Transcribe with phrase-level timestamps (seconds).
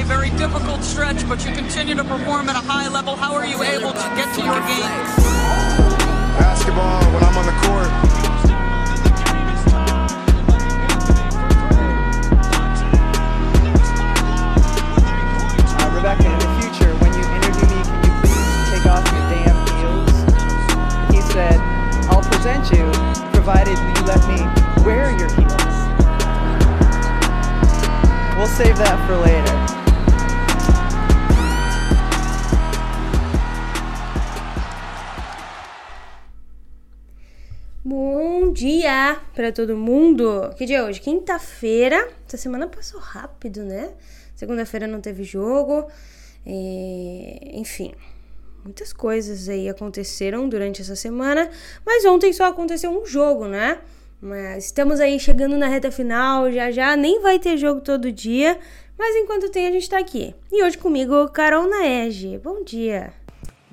[0.00, 3.16] a very difficult stretch, but you continue to perform at a high level.
[3.16, 4.94] How are you able to get to your game?
[6.38, 7.90] Basketball, when I'm on the court,
[15.94, 19.58] Rebecca, in the future, when you interview me, can you please take off your damn
[19.82, 20.14] heels?
[21.10, 21.58] He said,
[22.06, 22.86] I'll present you,
[23.34, 24.38] provided you let me
[24.86, 25.74] wear your heels.
[28.38, 29.67] We'll save that for later.
[37.90, 40.50] Bom dia para todo mundo.
[40.58, 41.00] Que dia é hoje?
[41.00, 42.06] Quinta-feira.
[42.26, 43.94] Essa semana passou rápido, né?
[44.36, 45.90] Segunda-feira não teve jogo.
[46.46, 47.94] E, enfim,
[48.62, 51.48] muitas coisas aí aconteceram durante essa semana.
[51.82, 53.78] Mas ontem só aconteceu um jogo, né?
[54.20, 56.52] Mas estamos aí chegando na reta final.
[56.52, 58.58] Já já nem vai ter jogo todo dia.
[58.98, 60.34] Mas enquanto tem, a gente tá aqui.
[60.52, 62.36] E hoje comigo, Carol Naege.
[62.36, 63.14] Bom dia.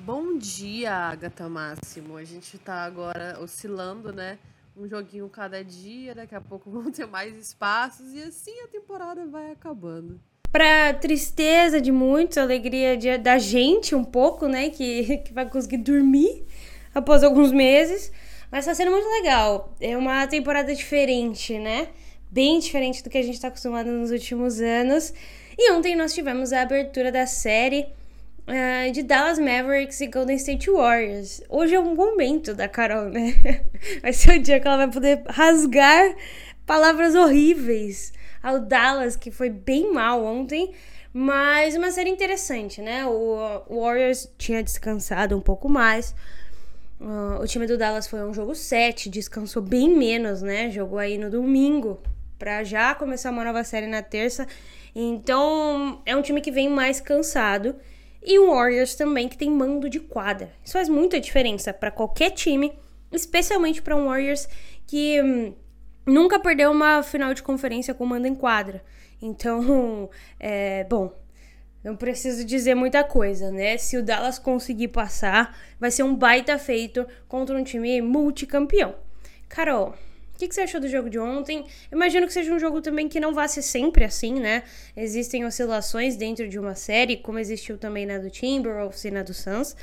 [0.06, 2.16] Bom dia, Agatha Máximo.
[2.16, 4.38] A gente tá agora oscilando, né?
[4.76, 9.26] Um joguinho cada dia, daqui a pouco vão ter mais espaços e assim a temporada
[9.26, 10.20] vai acabando.
[10.52, 14.70] Pra tristeza de muitos, alegria de, da gente um pouco, né?
[14.70, 16.46] Que, que vai conseguir dormir
[16.94, 18.12] após alguns meses.
[18.48, 19.74] Mas tá sendo muito legal.
[19.80, 21.88] É uma temporada diferente, né?
[22.30, 25.12] Bem diferente do que a gente tá acostumado nos últimos anos.
[25.58, 27.88] E ontem nós tivemos a abertura da série
[28.46, 31.42] uh, de Dallas Mavericks e Golden State Warriors.
[31.48, 33.34] Hoje é um momento da Carol, né?
[34.00, 36.14] Vai ser o dia que ela vai poder rasgar
[36.64, 40.72] palavras horríveis ao Dallas, que foi bem mal ontem.
[41.12, 43.06] Mas uma série interessante, né?
[43.06, 46.14] O Warriors tinha descansado um pouco mais.
[47.00, 50.70] Uh, o time do Dallas foi um jogo 7, descansou bem menos, né?
[50.70, 52.00] Jogou aí no domingo
[52.38, 54.46] para já começar uma nova série na terça.
[54.94, 57.76] Então, é um time que vem mais cansado
[58.26, 60.52] e o Warriors também que tem mando de quadra.
[60.64, 62.72] Isso faz muita diferença para qualquer time,
[63.12, 64.48] especialmente para um Warriors
[64.84, 65.54] que hum,
[66.04, 68.82] nunca perdeu uma final de conferência com mando em quadra.
[69.22, 70.10] Então,
[70.40, 71.14] é, bom,
[71.84, 73.78] não preciso dizer muita coisa, né?
[73.78, 78.96] Se o Dallas conseguir passar, vai ser um baita feito contra um time multicampeão.
[79.48, 79.94] Carol,
[80.36, 81.64] o que, que, você achou do jogo de ontem?
[81.90, 84.64] Imagino que seja um jogo também que não vá ser sempre assim, né?
[84.94, 89.32] Existem oscilações dentro de uma série, como existiu também na do Timberwolves e na do
[89.32, 89.74] Suns.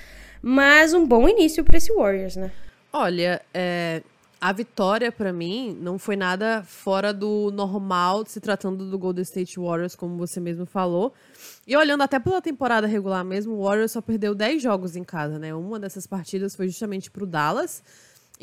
[0.44, 2.52] Mas um bom início para esse Warriors, né?
[2.92, 4.04] Olha, é,
[4.40, 9.60] a vitória para mim não foi nada fora do normal, se tratando do Golden State
[9.60, 11.16] Warriors, como você mesmo falou.
[11.66, 15.40] E olhando até pela temporada regular mesmo, o Warriors só perdeu 10 jogos em casa,
[15.40, 15.56] né?
[15.56, 17.82] Uma dessas partidas foi justamente pro Dallas.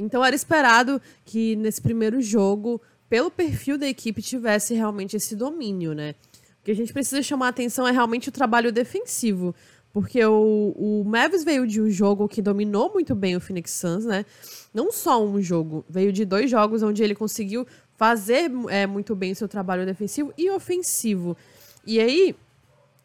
[0.00, 5.94] Então era esperado que nesse primeiro jogo, pelo perfil da equipe, tivesse realmente esse domínio,
[5.94, 6.15] né?
[6.61, 9.55] O que a gente precisa chamar atenção é realmente o trabalho defensivo.
[9.93, 14.05] Porque o, o Mavis veio de um jogo que dominou muito bem o Phoenix Suns,
[14.05, 14.25] né?
[14.72, 17.66] Não só um jogo, veio de dois jogos onde ele conseguiu
[17.97, 21.37] fazer é, muito bem o seu trabalho defensivo e ofensivo.
[21.84, 22.37] E aí,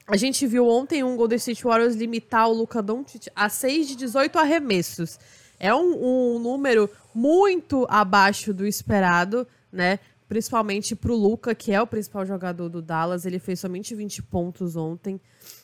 [0.06, 3.96] a gente viu ontem um Golden State Warriors limitar o Luka Doncic a 6 de
[3.96, 5.18] 18 arremessos.
[5.60, 10.00] É um, um número muito abaixo do esperado, né?
[10.28, 13.26] Principalmente para o Luca, que é o principal jogador do Dallas.
[13.26, 15.22] Ele fez somente 20 pontos ontem.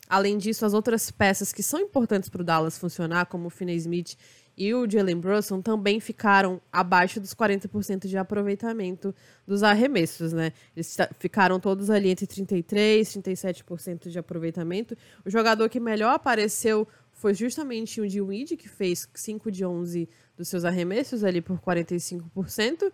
[0.08, 3.78] Além disso, as outras peças que são importantes para o Dallas funcionar, como o Finney
[3.78, 4.18] Smith
[4.58, 9.16] e o Jalen Brunson, também ficaram abaixo dos 40% de aproveitamento
[9.48, 10.52] dos arremessos, né?
[10.76, 14.96] Eles ficaram todos ali entre 33% e 37% de aproveitamento.
[15.26, 16.88] O jogador que melhor apareceu
[17.22, 21.60] foi justamente o de Weed, que fez 5 de 11 dos seus arremessos ali por
[21.60, 22.92] 45%.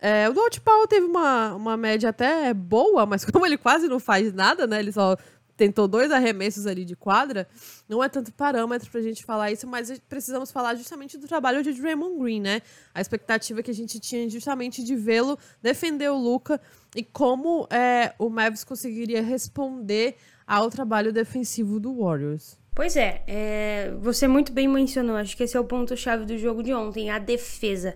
[0.00, 4.00] É, o Dwight Powell teve uma, uma média até boa, mas como ele quase não
[4.00, 4.78] faz nada, né?
[4.78, 5.18] Ele só
[5.54, 7.46] tentou dois arremessos ali de quadra,
[7.88, 11.72] não é tanto parâmetro pra gente falar isso, mas precisamos falar justamente do trabalho de
[11.72, 12.62] Draymond Green, né?
[12.94, 16.60] A expectativa que a gente tinha justamente de vê-lo defender o Luca
[16.96, 22.57] e como é, o Mavis conseguiria responder ao trabalho defensivo do Warriors.
[22.78, 26.62] Pois é, é, você muito bem mencionou, acho que esse é o ponto-chave do jogo
[26.62, 27.92] de ontem, a defesa.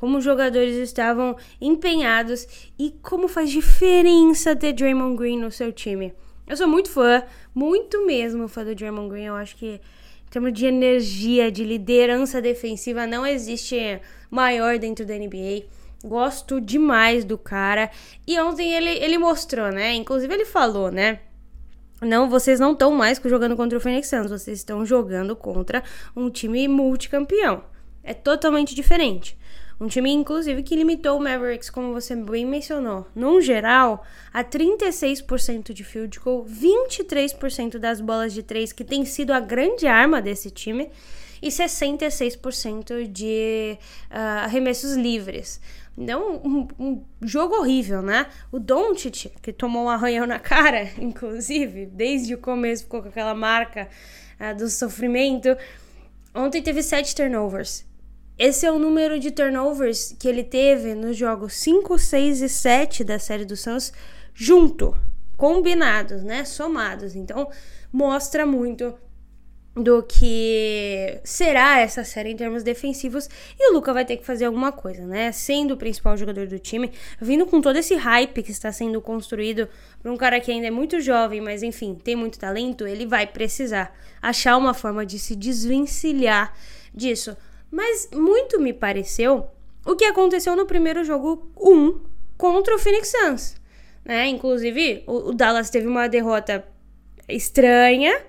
[0.00, 6.14] Como os jogadores estavam empenhados e como faz diferença ter Draymond Green no seu time.
[6.46, 7.22] Eu sou muito fã,
[7.54, 9.24] muito mesmo fã do Draymond Green.
[9.24, 14.00] Eu acho que em termos de energia, de liderança defensiva, não existe
[14.30, 15.64] maior dentro da NBA.
[16.02, 17.90] Gosto demais do cara.
[18.26, 19.92] E ontem ele, ele mostrou, né?
[19.92, 21.20] Inclusive ele falou, né?
[22.02, 25.84] Não, vocês não estão mais jogando contra o Phoenix Suns, vocês estão jogando contra
[26.16, 27.62] um time multicampeão.
[28.02, 29.38] É totalmente diferente.
[29.80, 35.72] Um time, inclusive, que limitou o Mavericks, como você bem mencionou, num geral, a 36%
[35.72, 40.50] de field goal, 23% das bolas de três, que tem sido a grande arma desse
[40.50, 40.90] time,
[41.42, 43.76] e 66% de
[44.08, 45.60] uh, arremessos livres.
[45.96, 48.26] Então, um, um, jogo horrível, né?
[48.50, 53.34] O Doncic, que tomou um arranhão na cara, inclusive, desde o começo ficou com aquela
[53.34, 53.88] marca
[54.40, 55.56] uh, do sofrimento.
[56.34, 57.84] Ontem teve sete turnovers.
[58.38, 63.04] Esse é o número de turnovers que ele teve nos jogos 5, 6 e 7
[63.04, 63.92] da série do Suns
[64.34, 64.96] junto,
[65.36, 66.44] combinados, né?
[66.44, 67.14] Somados.
[67.14, 67.50] Então,
[67.92, 68.94] mostra muito
[69.74, 73.28] do que será essa série em termos defensivos
[73.58, 75.32] e o Luca vai ter que fazer alguma coisa, né?
[75.32, 79.66] Sendo o principal jogador do time, vindo com todo esse hype que está sendo construído
[80.02, 83.26] para um cara que ainda é muito jovem, mas enfim, tem muito talento, ele vai
[83.26, 86.54] precisar achar uma forma de se desvencilhar
[86.94, 87.34] disso.
[87.70, 89.48] Mas muito me pareceu
[89.86, 91.98] o que aconteceu no primeiro jogo 1
[92.36, 93.56] contra o Phoenix Suns,
[94.04, 94.26] né?
[94.28, 96.62] Inclusive, o, o Dallas teve uma derrota
[97.26, 98.22] estranha,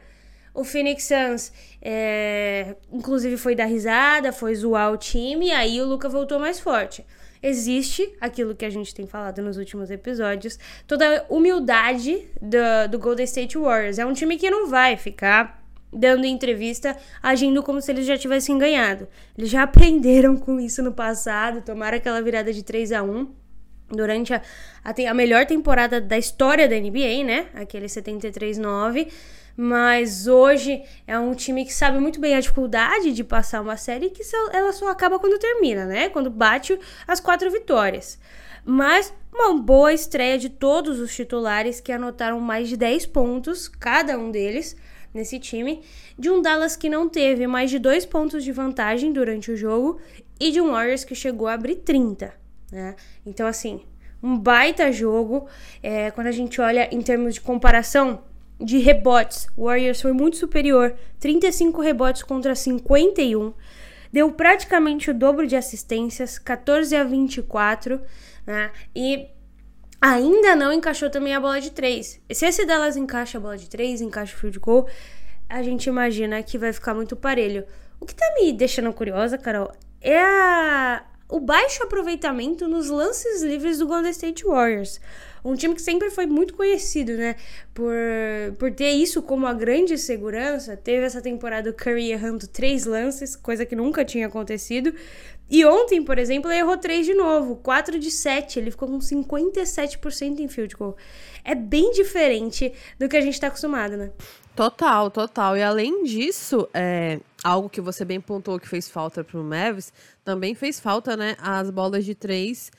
[0.54, 1.52] o Phoenix Suns,
[1.82, 6.60] é, inclusive, foi dar risada, foi zoar o time, e aí o Luca voltou mais
[6.60, 7.06] forte.
[7.42, 10.58] Existe aquilo que a gente tem falado nos últimos episódios,
[10.88, 13.98] toda a humildade do, do Golden State Warriors.
[13.98, 15.62] É um time que não vai ficar
[15.92, 19.08] dando entrevista, agindo como se eles já tivessem ganhado.
[19.38, 23.28] Eles já aprenderam com isso no passado, tomaram aquela virada de 3 a 1
[23.90, 24.42] durante a,
[24.84, 27.48] a, a melhor temporada da história da NBA, né?
[27.54, 29.08] Aquele 73-9
[29.56, 34.10] mas hoje é um time que sabe muito bem a dificuldade de passar uma série
[34.10, 36.10] que ela só acaba quando termina, né?
[36.10, 38.20] Quando bate as quatro vitórias.
[38.66, 44.18] Mas uma boa estreia de todos os titulares que anotaram mais de 10 pontos, cada
[44.18, 44.76] um deles,
[45.14, 45.84] nesse time,
[46.18, 50.00] de um Dallas que não teve mais de dois pontos de vantagem durante o jogo
[50.40, 52.34] e de um Warriors que chegou a abrir 30,
[52.72, 52.96] né?
[53.26, 53.82] Então, assim,
[54.22, 55.48] um baita jogo.
[55.82, 58.24] É, quando a gente olha em termos de comparação,
[58.60, 59.48] de rebotes.
[59.58, 63.54] Warriors foi muito superior, 35 rebotes contra 51.
[64.12, 68.00] Deu praticamente o dobro de assistências, 14 a 24,
[68.46, 68.72] né?
[68.96, 69.28] E
[70.00, 72.22] ainda não encaixou também a bola de 3.
[72.32, 74.88] Se esse Dallas encaixa a bola de 3, encaixa o field goal,
[75.50, 77.66] a gente imagina que vai ficar muito parelho.
[78.00, 79.72] O que tá me deixando curiosa, Carol,
[80.02, 81.04] é a...
[81.30, 85.00] o baixo aproveitamento nos lances livres do Golden State Warriors.
[85.44, 87.36] Um time que sempre foi muito conhecido, né?
[87.74, 87.94] Por,
[88.58, 90.78] por ter isso como a grande segurança.
[90.78, 94.94] Teve essa temporada o Curry errando três lances, coisa que nunca tinha acontecido.
[95.50, 98.58] E ontem, por exemplo, ele errou três de novo, 4 de 7.
[98.58, 100.96] Ele ficou com 57% em field goal.
[101.44, 104.12] É bem diferente do que a gente tá acostumado, né?
[104.56, 105.58] Total, total.
[105.58, 109.92] E além disso, é, algo que você bem pontuou que fez falta pro Mavis,
[110.24, 111.36] também fez falta, né?
[111.40, 112.72] As bolas de três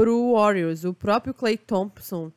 [0.00, 0.84] pro Warriors.
[0.84, 2.32] O próprio Clay Thompson,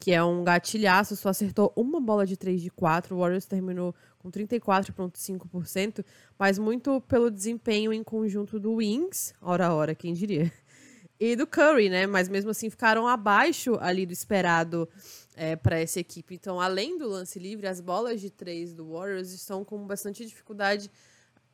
[0.00, 3.14] que é um gatilhaço, só acertou uma bola de 3 de 4.
[3.14, 6.02] O Warriors terminou com 34,5%,
[6.38, 10.50] mas muito pelo desempenho em conjunto do Wings, hora a hora, quem diria.
[11.20, 12.06] E do Curry, né?
[12.06, 14.88] Mas mesmo assim ficaram abaixo ali do esperado
[15.36, 16.34] é, para essa equipe.
[16.34, 20.90] Então, além do lance livre, as bolas de três do Warriors estão com bastante dificuldade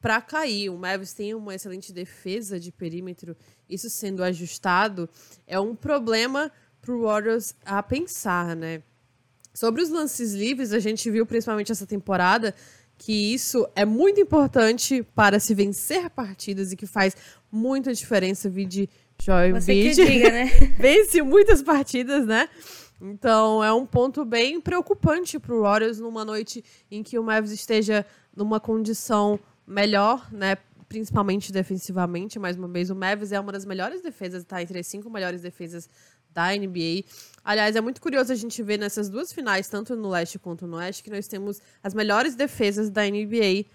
[0.01, 0.71] para cair.
[0.71, 3.37] O Mavis tem uma excelente defesa de perímetro,
[3.69, 5.09] isso sendo ajustado
[5.47, 6.51] é um problema
[6.81, 8.83] para o Warriors a pensar, né?
[9.53, 12.55] Sobre os lances livres, a gente viu principalmente essa temporada
[12.97, 17.17] que isso é muito importante para se vencer partidas e que faz
[17.51, 18.49] muita diferença.
[18.49, 18.89] Vide
[19.23, 20.47] Joy Você que diga, né?
[20.79, 22.49] Vence muitas partidas, né?
[23.01, 27.53] Então é um ponto bem preocupante para o Warriors numa noite em que o Mavis
[27.53, 30.57] esteja numa condição melhor, né?
[30.89, 34.87] Principalmente defensivamente, mais uma vez, o Mavis é uma das melhores defesas, tá entre as
[34.87, 35.89] cinco melhores defesas
[36.33, 37.05] da NBA.
[37.45, 40.79] Aliás, é muito curioso a gente ver nessas duas finais, tanto no leste quanto no
[40.79, 43.67] oeste, que nós temos as melhores defesas da NBA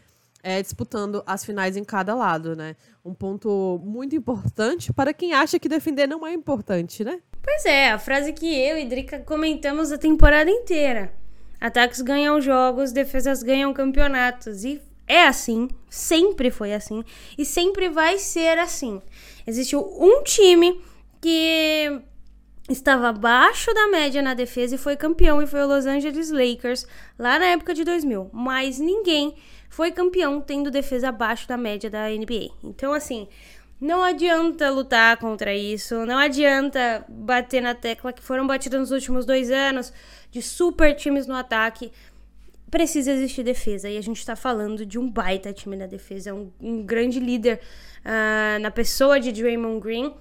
[0.42, 2.76] é, disputando as finais em cada lado, né?
[3.04, 7.22] Um ponto muito importante para quem acha que defender não é importante, né?
[7.42, 11.14] Pois é, a frase que eu e Drica comentamos a temporada inteira.
[11.62, 14.66] Ataques ganham jogos, defesas ganham campeonatos.
[14.66, 17.04] E é assim, sempre foi assim
[17.38, 19.02] e sempre vai ser assim.
[19.46, 20.82] Existiu um time
[21.22, 22.02] que
[22.70, 26.88] estava abaixo da média na defesa e foi campeão e foi o Los Angeles Lakers
[27.20, 29.36] lá na época de 2000, mas ninguém
[29.70, 32.52] foi campeão tendo defesa abaixo da média da NBA.
[32.64, 33.28] Então assim,
[33.82, 39.26] não adianta lutar contra isso, não adianta bater na tecla que foram batidas nos últimos
[39.26, 39.92] dois anos
[40.32, 41.92] de super times no ataque
[42.74, 43.88] precisa existir defesa.
[43.88, 47.60] E a gente tá falando de um baita time na defesa, um, um grande líder
[48.00, 50.12] uh, na pessoa de Draymond Green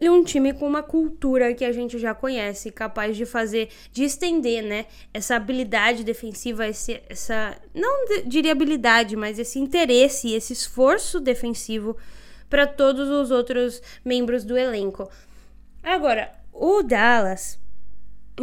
[0.00, 4.02] e um time com uma cultura que a gente já conhece, capaz de fazer, de
[4.02, 11.20] estender, né, essa habilidade defensiva, esse, essa, não diria habilidade, mas esse interesse, esse esforço
[11.20, 11.98] defensivo
[12.48, 15.06] para todos os outros membros do elenco.
[15.82, 17.60] Agora, o Dallas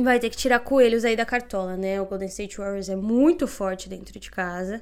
[0.04, 2.02] vai ter que tirar coelhos aí da cartola, né?
[2.02, 4.82] O Golden State Warriors é muito forte dentro de casa.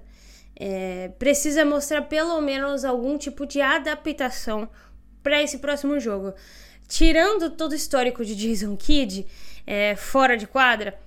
[0.57, 4.69] É, precisa mostrar pelo menos algum tipo de adaptação
[5.21, 6.33] para esse próximo jogo
[6.87, 9.25] tirando todo o histórico de Jason Kidd
[9.65, 10.97] é, fora de quadra,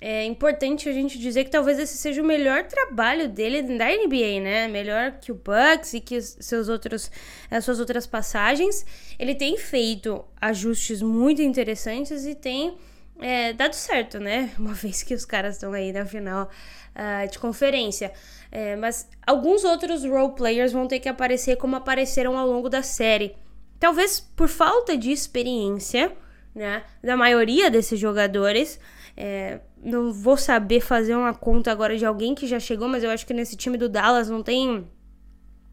[0.00, 4.40] é importante a gente dizer que talvez esse seja o melhor trabalho dele da NBA,
[4.40, 4.68] né?
[4.68, 7.10] Melhor que o Bucks e que seus outros,
[7.50, 8.86] as suas outras passagens.
[9.18, 12.78] Ele tem feito ajustes muito interessantes e tem
[13.20, 14.50] é, dado certo, né?
[14.58, 16.48] Uma vez que os caras estão aí na final
[16.94, 18.12] uh, de conferência.
[18.50, 22.82] É, mas alguns outros role players vão ter que aparecer como apareceram ao longo da
[22.82, 23.34] série.
[23.78, 26.12] Talvez por falta de experiência,
[26.54, 28.80] né, da maioria desses jogadores.
[29.16, 33.10] É, não vou saber fazer uma conta agora de alguém que já chegou, mas eu
[33.10, 34.86] acho que nesse time do Dallas não tem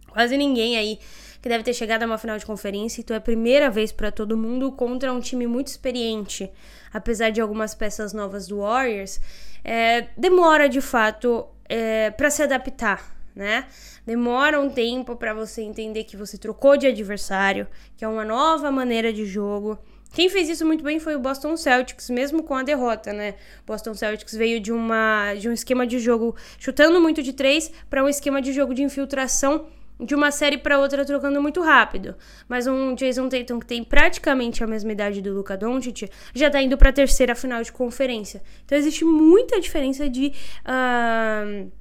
[0.10, 1.00] quase ninguém aí
[1.46, 3.02] que deve ter chegado a uma final de conferência.
[3.02, 6.52] Então é a primeira vez para todo mundo contra um time muito experiente,
[6.92, 9.22] apesar de algumas peças novas do Warriors.
[9.64, 13.68] É, demora de fato é, para se adaptar, né?
[14.08, 18.72] Demora um tempo para você entender que você trocou de adversário, que é uma nova
[18.72, 19.78] maneira de jogo.
[20.16, 23.36] Quem fez isso muito bem foi o Boston Celtics, mesmo com a derrota, né?
[23.68, 28.04] Boston Celtics veio de uma de um esquema de jogo chutando muito de três para
[28.04, 29.68] um esquema de jogo de infiltração
[30.00, 32.16] de uma série para outra trocando muito rápido.
[32.48, 36.62] Mas um Jason Tatum que tem praticamente a mesma idade do Luka Doncic já tá
[36.62, 38.42] indo para a terceira final de conferência.
[38.66, 40.34] Então existe muita diferença de
[40.66, 41.72] uh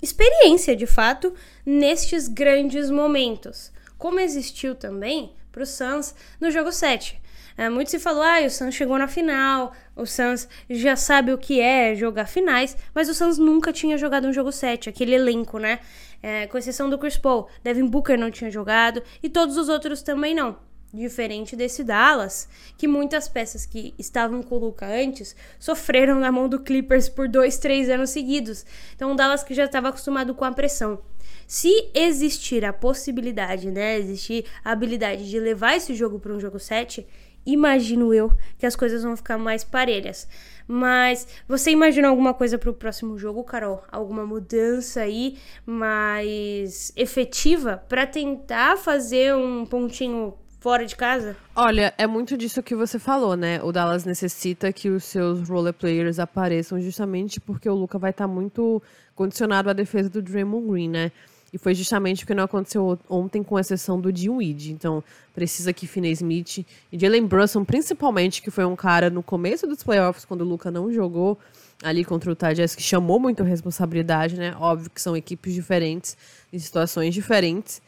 [0.00, 1.34] experiência de fato
[1.66, 7.20] nestes grandes momentos, como existiu também para o Suns no jogo 7.
[7.58, 11.36] É, muito se falou, ah, o Suns chegou na final, o Suns já sabe o
[11.36, 15.58] que é jogar finais, mas o Suns nunca tinha jogado um jogo 7, aquele elenco,
[15.58, 15.80] né?
[16.22, 20.02] É, com exceção do Chris Paul, Devin Booker não tinha jogado e todos os outros
[20.02, 20.56] também não.
[20.94, 22.48] Diferente desse Dallas,
[22.78, 27.28] que muitas peças que estavam com o Luca antes sofreram na mão do Clippers por
[27.28, 28.64] dois, três anos seguidos.
[28.94, 31.02] Então, o Dallas que já estava acostumado com a pressão.
[31.46, 36.58] Se existir a possibilidade, né, existir a habilidade de levar esse jogo para um jogo
[36.58, 37.06] 7,
[37.52, 40.28] imagino eu que as coisas vão ficar mais parelhas.
[40.66, 43.82] Mas você imagina alguma coisa para o próximo jogo, Carol?
[43.90, 51.36] Alguma mudança aí mais efetiva para tentar fazer um pontinho fora de casa?
[51.56, 53.62] Olha, é muito disso que você falou, né?
[53.62, 58.28] O Dallas necessita que os seus role players apareçam justamente porque o Luca vai estar
[58.28, 58.82] tá muito
[59.14, 61.12] condicionado à defesa do Draymond Green, né?
[61.52, 64.70] E foi justamente o que não aconteceu ontem, com exceção do Weed.
[64.70, 65.02] Então,
[65.34, 66.58] precisa que Finney Smith
[66.92, 70.70] e Jalen Brunson, principalmente, que foi um cara no começo dos playoffs, quando o Luca
[70.70, 71.38] não jogou
[71.82, 74.54] ali contra o Tajaz, que chamou muito responsabilidade, né?
[74.58, 76.16] Óbvio que são equipes diferentes,
[76.52, 77.80] em situações diferentes.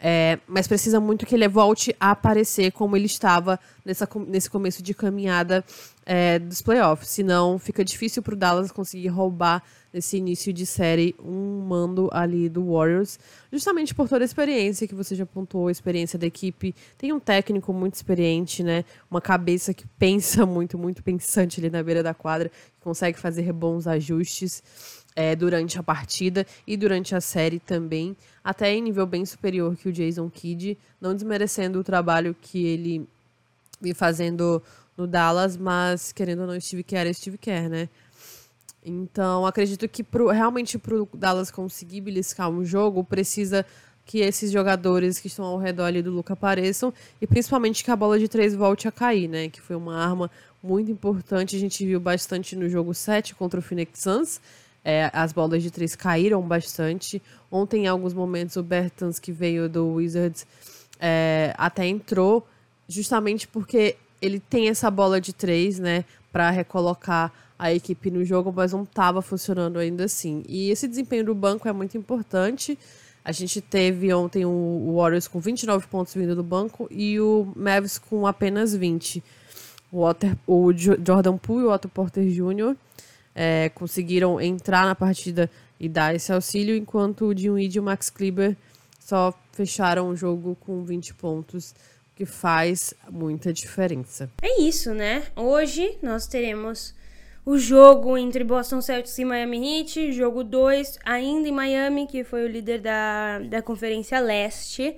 [0.00, 4.80] É, mas precisa muito que ele volte a aparecer como ele estava nessa, nesse começo
[4.80, 5.64] de caminhada
[6.06, 7.08] é, dos playoffs.
[7.08, 9.62] Senão fica difícil para o Dallas conseguir roubar
[9.92, 13.18] nesse início de série um mando ali do Warriors.
[13.52, 16.74] Justamente por toda a experiência que você já apontou, a experiência da equipe.
[16.96, 18.84] Tem um técnico muito experiente, né?
[19.10, 23.52] Uma cabeça que pensa muito, muito pensante ali na beira da quadra, que consegue fazer
[23.52, 24.62] bons ajustes
[25.18, 29.88] é, durante a partida e durante a série também, até em nível bem superior que
[29.88, 33.04] o Jason Kidd, não desmerecendo o trabalho que ele
[33.80, 34.62] vem fazendo
[34.96, 37.88] no Dallas, mas querendo ou não, Steve Kerr é Steve Kerr, né?
[38.86, 43.66] Então, acredito que pro, realmente para o Dallas conseguir beliscar um jogo, precisa
[44.06, 47.96] que esses jogadores que estão ao redor ali do Luca apareçam e principalmente que a
[47.96, 49.48] bola de três volte a cair, né?
[49.48, 50.30] Que foi uma arma
[50.62, 54.40] muito importante, a gente viu bastante no jogo 7 contra o Phoenix Suns
[54.88, 57.20] é, as bolas de três caíram bastante.
[57.52, 60.46] Ontem, em alguns momentos, o Bertans, que veio do Wizards,
[60.98, 62.48] é, até entrou,
[62.88, 68.50] justamente porque ele tem essa bola de três, né, para recolocar a equipe no jogo,
[68.50, 70.42] mas não estava funcionando ainda assim.
[70.48, 72.78] E esse desempenho do banco é muito importante.
[73.22, 77.98] A gente teve ontem o Warriors com 29 pontos vindo do banco e o Mavs
[77.98, 79.22] com apenas 20.
[79.92, 82.74] O, Water, o Jordan Poole e o Otto Porter Jr
[83.40, 88.10] é, conseguiram entrar na partida e dar esse auxílio, enquanto o Dinwiddie e o Max
[88.10, 88.56] Kleber
[88.98, 91.72] só fecharam o jogo com 20 pontos,
[92.16, 94.28] que faz muita diferença.
[94.42, 95.22] É isso, né?
[95.36, 96.92] Hoje nós teremos
[97.46, 102.44] o jogo entre Boston Celtics e Miami Heat, jogo 2, ainda em Miami, que foi
[102.44, 104.96] o líder da, da Conferência Leste.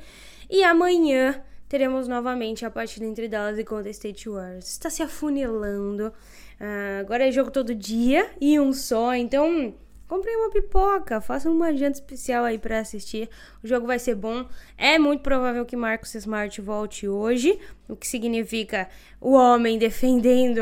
[0.48, 4.66] E amanhã teremos novamente a partida entre Dallas e Golden State Warriors.
[4.66, 6.10] Está se afunilando.
[6.60, 9.74] Ah, agora é jogo todo dia e um só, então
[10.06, 13.30] comprei uma pipoca, faça uma janta especial aí para assistir.
[13.64, 14.46] O jogo vai ser bom.
[14.76, 18.88] É muito provável que Marcus Smart volte hoje, o que significa
[19.20, 20.60] o homem defendendo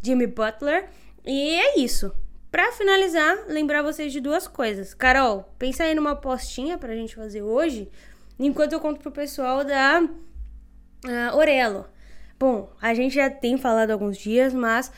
[0.00, 0.88] Jimmy Butler.
[1.24, 2.14] E é isso.
[2.50, 4.92] Pra finalizar, lembrar vocês de duas coisas.
[4.92, 7.90] Carol, pensa aí numa postinha pra gente fazer hoje,
[8.38, 11.86] enquanto eu conto pro pessoal da uh, Orelo.
[12.38, 14.92] Bom, a gente já tem falado alguns dias, mas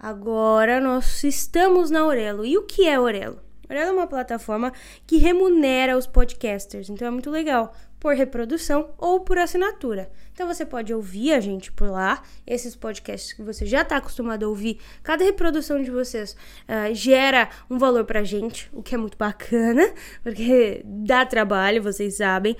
[0.00, 2.46] agora nós estamos na Orelo.
[2.46, 3.38] E o que é Orelo?
[3.68, 4.72] Orelo é uma plataforma
[5.06, 10.10] que remunera os podcasters, então é muito legal, por reprodução ou por assinatura.
[10.32, 14.44] Então você pode ouvir a gente por lá, esses podcasts que você já está acostumado
[14.44, 14.80] a ouvir.
[15.02, 19.92] Cada reprodução de vocês uh, gera um valor pra gente, o que é muito bacana,
[20.24, 22.56] porque dá trabalho, vocês sabem.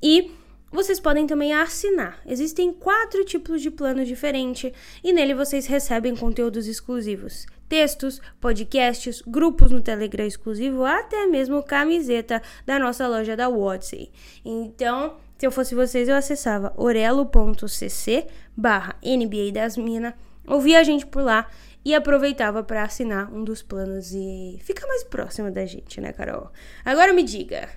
[0.00, 0.30] E
[0.72, 2.20] vocês podem também assinar.
[2.26, 4.72] Existem quatro tipos de planos diferentes
[5.04, 7.46] e nele vocês recebem conteúdos exclusivos.
[7.68, 14.08] Textos, podcasts, grupos no Telegram exclusivo, até mesmo camiseta da nossa loja da Watson.
[14.44, 18.26] Então, se eu fosse vocês, eu acessava orelo.cc
[18.56, 20.14] barra NBA das Minas,
[20.46, 21.48] ouvia a gente por lá
[21.84, 26.50] e aproveitava para assinar um dos planos e ficar mais próximo da gente, né, Carol?
[26.84, 27.68] Agora me diga,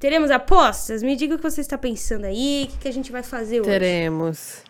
[0.00, 1.02] Teremos apostas?
[1.02, 3.60] Me diga o que você está pensando aí, o que, que a gente vai fazer
[3.60, 3.68] hoje.
[3.68, 4.62] Teremos.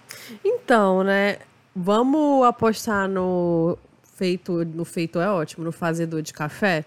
[0.45, 1.39] Então, né?
[1.75, 3.79] Vamos apostar no
[4.17, 4.65] feito.
[4.65, 6.85] No feito é ótimo, no fazedor de café.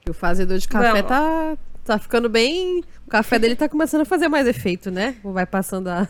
[0.00, 2.82] Que o fazedor de café tá, tá ficando bem.
[3.06, 5.16] O café dele tá começando a fazer mais efeito, né?
[5.22, 6.08] Vai passando a,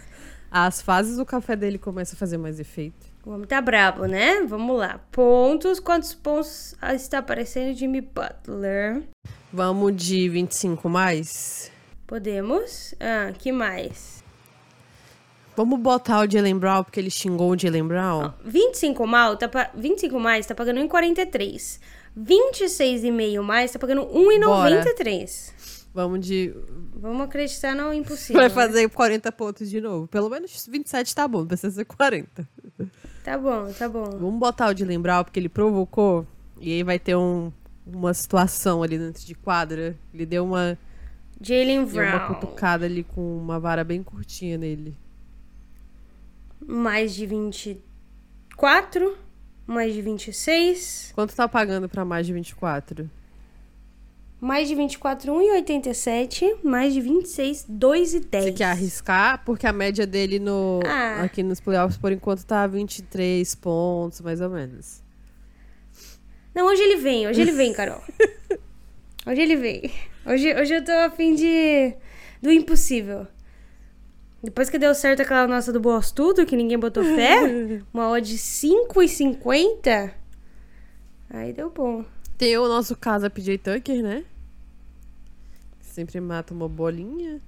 [0.53, 3.14] as fases, o café dele começa a fazer mais efeito.
[3.27, 4.43] O homem tá brabo, né?
[4.43, 5.01] Vamos lá.
[5.11, 5.81] Pontos.
[5.81, 9.03] Quantos pontos está aparecendo Jimmy Butler?
[9.51, 11.73] Vamos de 25 mais?
[12.07, 12.95] Podemos.
[13.01, 14.23] Ah, que mais?
[15.57, 18.33] Vamos botar o Jalen Brown, porque ele xingou o Jalen Brown?
[18.45, 19.71] 25 mal, tá pa...
[19.75, 21.81] 25 mais tá pagando 1,43.
[22.19, 25.53] 26,5 mais tá pagando 1,93.
[25.95, 26.53] Vamos de.
[26.97, 28.43] Vamos acreditar no impossível.
[28.43, 28.89] Vai fazer né?
[28.89, 30.09] 40 pontos de novo.
[30.09, 32.47] Pelo menos 27 tá bom, precisa ser 40.
[33.25, 34.11] Tá bom, tá bom.
[34.19, 36.27] Vamos botar o de lembrar, porque ele provocou.
[36.61, 37.51] E aí vai ter um,
[37.87, 39.97] uma situação ali dentro de quadra.
[40.13, 40.79] Ele deu uma.
[41.41, 42.11] Jalen Brown.
[42.11, 44.95] Deu uma cutucada ali com uma vara bem curtinha nele.
[46.61, 49.17] Mais de 24.
[49.67, 51.13] Mais de 26.
[51.15, 53.09] Quanto tá pagando pra mais de 24?
[54.45, 56.59] Mais de 24, 1,87.
[56.63, 58.43] Mais de 26, 2,10.
[58.43, 59.43] Você quer arriscar?
[59.43, 61.23] Porque a média dele no, ah.
[61.23, 65.03] aqui nos playoffs, por enquanto, tá 23 pontos, mais ou menos.
[66.55, 68.03] Não, hoje ele vem, hoje ele vem, Carol.
[69.27, 69.91] hoje ele vem.
[70.27, 71.95] Hoje, hoje eu tô a fim de.
[72.43, 73.27] do impossível.
[74.43, 78.29] Depois que deu certo aquela nossa do Boss Tudo, que ninguém botou fé, uma odd
[78.29, 80.13] de 5,50.
[81.31, 82.05] Aí deu bom.
[82.37, 84.23] Tem o nosso casa PJ Tucker, né?
[85.95, 87.41] Sempre mata uma bolinha.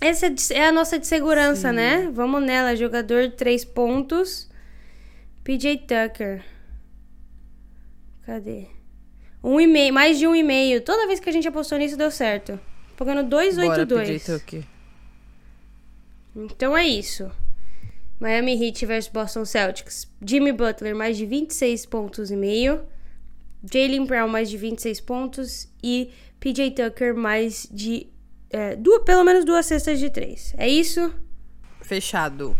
[0.00, 1.74] Essa é a nossa de segurança, Sim.
[1.74, 2.10] né?
[2.14, 2.76] Vamos nela.
[2.76, 4.48] Jogador de 3 pontos.
[5.42, 6.44] PJ Tucker.
[8.24, 8.68] Cadê?
[9.42, 10.80] Um e meio, mais de um e meio.
[10.80, 12.60] Toda vez que a gente apostou nisso deu certo.
[12.96, 14.28] Pagando 282.
[16.36, 17.28] Então é isso.
[18.20, 20.08] Miami Heat versus Boston Celtics.
[20.24, 22.84] Jimmy Butler mais de 26 pontos e meio.
[23.68, 28.08] Jalen Brown mais de 26 pontos e PJ Tucker mais de
[28.50, 30.52] é, duas, pelo menos duas cestas de três.
[30.58, 31.14] É isso?
[31.80, 32.56] Fechado.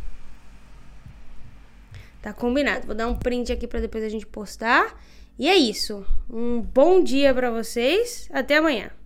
[2.22, 2.86] Tá combinado.
[2.86, 4.96] Vou dar um print aqui para depois a gente postar.
[5.36, 6.06] E é isso.
[6.30, 8.28] Um bom dia para vocês.
[8.32, 8.92] Até amanhã.